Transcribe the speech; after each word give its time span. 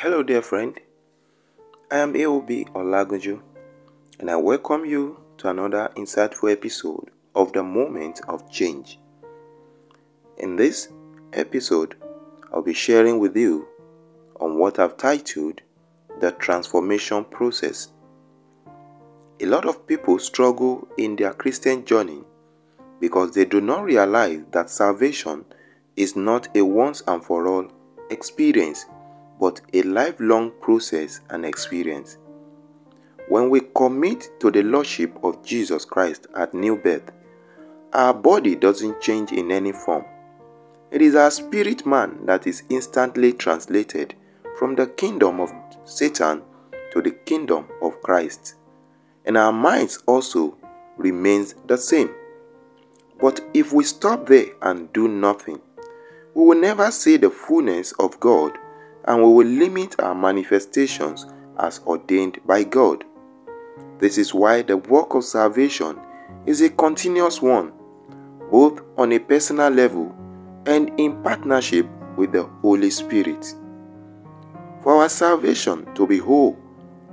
Hello, 0.00 0.22
dear 0.22 0.42
friend. 0.42 0.78
I 1.90 1.98
am 1.98 2.12
AOB 2.14 2.70
Olagunju, 2.72 3.40
and 4.20 4.30
I 4.30 4.36
welcome 4.36 4.84
you 4.84 5.18
to 5.38 5.48
another 5.48 5.90
insightful 5.96 6.52
episode 6.52 7.10
of 7.34 7.52
the 7.52 7.64
Moment 7.64 8.20
of 8.28 8.48
Change. 8.48 9.00
In 10.36 10.54
this 10.54 10.90
episode, 11.32 11.96
I'll 12.52 12.62
be 12.62 12.74
sharing 12.74 13.18
with 13.18 13.36
you 13.36 13.66
on 14.38 14.56
what 14.56 14.78
I've 14.78 14.96
titled 14.96 15.62
The 16.20 16.30
Transformation 16.30 17.24
Process. 17.24 17.88
A 19.40 19.46
lot 19.46 19.66
of 19.66 19.84
people 19.88 20.20
struggle 20.20 20.86
in 20.96 21.16
their 21.16 21.32
Christian 21.32 21.84
journey 21.84 22.22
because 23.00 23.32
they 23.32 23.46
do 23.46 23.60
not 23.60 23.82
realize 23.82 24.42
that 24.52 24.70
salvation 24.70 25.44
is 25.96 26.14
not 26.14 26.46
a 26.56 26.62
once 26.62 27.02
and 27.08 27.20
for 27.24 27.48
all 27.48 27.66
experience, 28.10 28.86
but 29.38 29.60
a 29.72 29.82
lifelong 29.82 30.52
process 30.60 31.20
and 31.30 31.44
experience. 31.44 32.18
When 33.28 33.50
we 33.50 33.60
commit 33.74 34.30
to 34.40 34.50
the 34.50 34.62
Lordship 34.62 35.16
of 35.22 35.44
Jesus 35.44 35.84
Christ 35.84 36.26
at 36.34 36.54
new 36.54 36.76
birth, 36.76 37.12
our 37.92 38.14
body 38.14 38.54
doesn't 38.54 39.00
change 39.00 39.32
in 39.32 39.50
any 39.50 39.72
form. 39.72 40.04
It 40.90 41.02
is 41.02 41.14
our 41.14 41.30
spirit 41.30 41.84
man 41.84 42.24
that 42.26 42.46
is 42.46 42.62
instantly 42.70 43.34
translated 43.34 44.14
from 44.58 44.74
the 44.74 44.86
kingdom 44.86 45.40
of 45.40 45.52
Satan 45.84 46.42
to 46.92 47.02
the 47.02 47.10
kingdom 47.10 47.66
of 47.82 48.00
Christ. 48.02 48.54
And 49.26 49.36
our 49.36 49.52
minds 49.52 50.02
also 50.06 50.56
remains 50.96 51.54
the 51.66 51.76
same. 51.76 52.10
But 53.20 53.40
if 53.52 53.72
we 53.72 53.84
stop 53.84 54.26
there 54.26 54.46
and 54.62 54.92
do 54.92 55.08
nothing, 55.08 55.60
we 56.34 56.44
will 56.44 56.58
never 56.60 56.90
see 56.90 57.16
the 57.16 57.30
fullness 57.30 57.92
of 57.92 58.18
God 58.20 58.56
and 59.08 59.22
we 59.22 59.28
will 59.28 59.46
limit 59.46 59.98
our 60.00 60.14
manifestations 60.14 61.26
as 61.58 61.80
ordained 61.86 62.38
by 62.46 62.62
God. 62.62 63.04
This 63.98 64.18
is 64.18 64.34
why 64.34 64.62
the 64.62 64.76
work 64.76 65.14
of 65.14 65.24
salvation 65.24 65.98
is 66.44 66.60
a 66.60 66.68
continuous 66.68 67.40
one, 67.40 67.72
both 68.50 68.82
on 68.98 69.12
a 69.12 69.18
personal 69.18 69.70
level 69.70 70.14
and 70.66 70.92
in 71.00 71.20
partnership 71.22 71.88
with 72.16 72.32
the 72.32 72.44
Holy 72.60 72.90
Spirit. 72.90 73.54
For 74.82 75.02
our 75.02 75.08
salvation 75.08 75.92
to 75.94 76.06
be 76.06 76.18
whole 76.18 76.58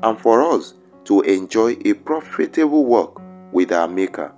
and 0.04 0.20
for 0.20 0.44
us 0.44 0.74
to 1.06 1.22
enjoy 1.22 1.78
a 1.86 1.94
profitable 1.94 2.86
work 2.86 3.22
with 3.54 3.72
our 3.72 3.88
Maker, 3.88 4.34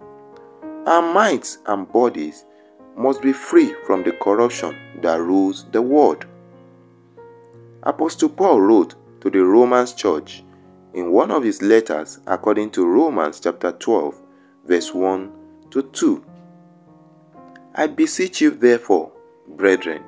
our 0.85 1.01
minds 1.01 1.57
and 1.65 1.91
bodies 1.91 2.45
must 2.95 3.21
be 3.23 3.33
free 3.33 3.73
from 3.87 4.03
the 4.03 4.11
corruption 4.11 4.77
that 5.01 5.19
rules 5.19 5.65
the 5.71 5.81
world. 5.81 6.25
Apostle 7.87 8.27
Paul 8.27 8.59
wrote 8.59 8.95
to 9.21 9.29
the 9.29 9.41
Romans 9.41 9.93
church 9.93 10.43
in 10.93 11.09
one 11.09 11.31
of 11.31 11.41
his 11.41 11.61
letters 11.61 12.19
according 12.27 12.69
to 12.71 12.85
Romans 12.85 13.39
chapter 13.39 13.71
12 13.71 14.13
verse 14.65 14.93
1 14.93 15.31
to 15.71 15.83
2. 15.83 16.25
I 17.75 17.87
beseech 17.87 18.41
you 18.41 18.51
therefore, 18.51 19.13
brethren, 19.47 20.03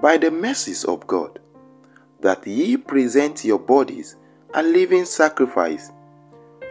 by 0.00 0.16
the 0.16 0.30
mercies 0.30 0.82
of 0.84 1.06
God, 1.06 1.40
that 2.22 2.46
ye 2.46 2.78
present 2.78 3.44
your 3.44 3.58
bodies 3.58 4.16
a 4.54 4.62
living 4.62 5.04
sacrifice, 5.04 5.92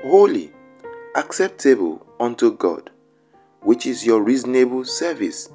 holy, 0.02 0.52
acceptable 1.16 2.08
unto 2.20 2.58
God, 2.58 2.90
which 3.62 3.86
is 3.86 4.04
your 4.04 4.24
reasonable 4.24 4.84
service. 4.84 5.50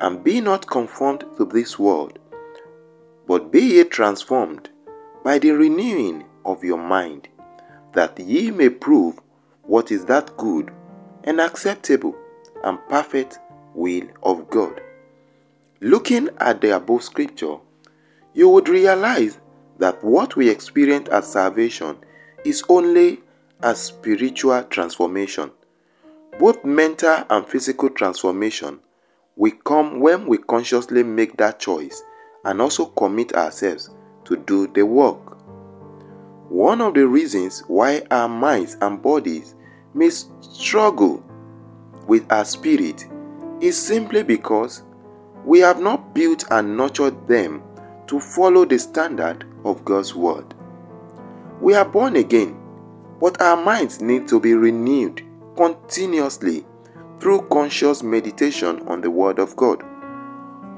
And 0.00 0.24
be 0.24 0.40
not 0.40 0.66
conformed 0.66 1.26
to 1.36 1.44
this 1.44 1.78
world, 1.78 2.18
but 3.30 3.52
be 3.52 3.60
ye 3.60 3.84
transformed 3.84 4.70
by 5.22 5.38
the 5.38 5.52
renewing 5.52 6.24
of 6.44 6.64
your 6.64 6.82
mind, 6.82 7.28
that 7.92 8.18
ye 8.18 8.50
may 8.50 8.68
prove 8.68 9.20
what 9.62 9.92
is 9.92 10.04
that 10.06 10.36
good 10.36 10.72
and 11.22 11.40
acceptable 11.40 12.16
and 12.64 12.76
perfect 12.88 13.38
will 13.72 14.02
of 14.24 14.50
God. 14.50 14.80
Looking 15.80 16.28
at 16.38 16.60
the 16.60 16.74
above 16.74 17.04
scripture, 17.04 17.58
you 18.34 18.48
would 18.48 18.68
realize 18.68 19.38
that 19.78 20.02
what 20.02 20.34
we 20.34 20.48
experience 20.48 21.08
as 21.10 21.30
salvation 21.30 21.98
is 22.44 22.64
only 22.68 23.20
a 23.62 23.76
spiritual 23.76 24.64
transformation 24.64 25.52
both 26.40 26.64
mental 26.64 27.22
and 27.30 27.46
physical 27.46 27.90
transformation 27.90 28.80
will 29.36 29.52
come 29.64 30.00
when 30.00 30.26
we 30.26 30.36
consciously 30.36 31.04
make 31.04 31.36
that 31.36 31.60
choice 31.60 32.02
and 32.44 32.60
also 32.60 32.86
commit 32.86 33.34
ourselves 33.34 33.90
to 34.24 34.36
do 34.36 34.66
the 34.68 34.84
work. 34.84 35.36
One 36.48 36.80
of 36.80 36.94
the 36.94 37.06
reasons 37.06 37.62
why 37.68 38.02
our 38.10 38.28
minds 38.28 38.76
and 38.80 39.00
bodies 39.00 39.54
may 39.94 40.10
struggle 40.10 41.24
with 42.06 42.30
our 42.32 42.44
spirit 42.44 43.06
is 43.60 43.80
simply 43.80 44.22
because 44.22 44.82
we 45.44 45.60
have 45.60 45.80
not 45.80 46.14
built 46.14 46.44
and 46.50 46.76
nurtured 46.76 47.28
them 47.28 47.62
to 48.06 48.18
follow 48.18 48.64
the 48.64 48.78
standard 48.78 49.44
of 49.64 49.84
God's 49.84 50.14
Word. 50.14 50.54
We 51.60 51.74
are 51.74 51.84
born 51.84 52.16
again, 52.16 52.58
but 53.20 53.40
our 53.40 53.56
minds 53.56 54.00
need 54.00 54.26
to 54.28 54.40
be 54.40 54.54
renewed 54.54 55.22
continuously 55.56 56.66
through 57.20 57.42
conscious 57.48 58.02
meditation 58.02 58.80
on 58.88 59.00
the 59.00 59.10
Word 59.10 59.38
of 59.38 59.54
God 59.56 59.84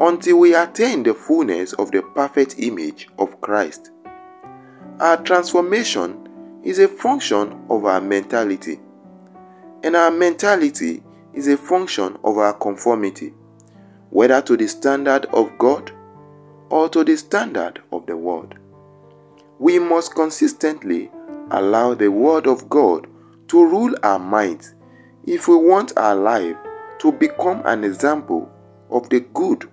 until 0.00 0.38
we 0.38 0.54
attain 0.54 1.02
the 1.02 1.14
fullness 1.14 1.72
of 1.74 1.90
the 1.90 2.02
perfect 2.02 2.56
image 2.58 3.08
of 3.18 3.40
Christ. 3.40 3.90
Our 5.00 5.22
transformation 5.22 6.28
is 6.62 6.78
a 6.78 6.88
function 6.88 7.64
of 7.68 7.84
our 7.84 8.00
mentality, 8.00 8.80
and 9.82 9.96
our 9.96 10.10
mentality 10.10 11.02
is 11.34 11.48
a 11.48 11.56
function 11.56 12.18
of 12.24 12.38
our 12.38 12.52
conformity, 12.52 13.34
whether 14.10 14.40
to 14.42 14.56
the 14.56 14.68
standard 14.68 15.26
of 15.26 15.56
God 15.58 15.92
or 16.70 16.88
to 16.88 17.04
the 17.04 17.16
standard 17.16 17.82
of 17.90 18.06
the 18.06 18.16
world. 18.16 18.54
We 19.58 19.78
must 19.78 20.14
consistently 20.14 21.10
allow 21.50 21.94
the 21.94 22.10
Word 22.10 22.46
of 22.46 22.68
God 22.68 23.06
to 23.48 23.64
rule 23.64 23.94
our 24.02 24.18
minds 24.18 24.74
if 25.26 25.48
we 25.48 25.56
want 25.56 25.96
our 25.96 26.14
life 26.14 26.56
to 26.98 27.12
become 27.12 27.62
an 27.64 27.84
example 27.84 28.50
of 28.90 29.08
the 29.08 29.20
good, 29.20 29.68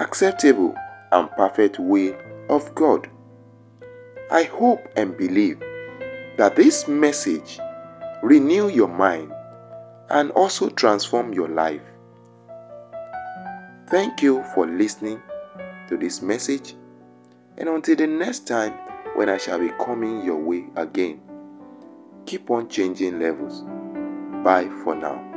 acceptable, 0.00 0.74
and 1.12 1.30
perfect 1.32 1.78
way 1.78 2.16
of 2.48 2.74
God. 2.74 3.08
I 4.30 4.44
hope 4.44 4.80
and 4.96 5.16
believe 5.16 5.60
that 6.36 6.56
this 6.56 6.88
message 6.88 7.58
renew 8.22 8.68
your 8.68 8.88
mind 8.88 9.32
and 10.10 10.30
also 10.32 10.68
transform 10.70 11.32
your 11.32 11.48
life. 11.48 11.82
Thank 13.88 14.22
you 14.22 14.44
for 14.54 14.66
listening 14.66 15.20
to 15.88 15.96
this 15.96 16.22
message 16.22 16.74
and 17.58 17.68
until 17.68 17.96
the 17.96 18.06
next 18.06 18.46
time 18.46 18.72
when 19.16 19.28
I 19.28 19.36
shall 19.36 19.58
be 19.58 19.70
coming 19.84 20.24
your 20.24 20.36
way 20.36 20.66
again 20.76 21.20
keep 22.30 22.48
on 22.50 22.68
changing 22.68 23.18
levels. 23.18 23.62
Bye 24.44 24.70
for 24.84 24.94
now. 24.94 25.29